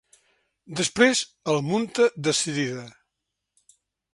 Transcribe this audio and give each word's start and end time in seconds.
Després 0.79 1.21
el 1.53 1.61
munta 1.67 2.09
decidida. 2.29 2.89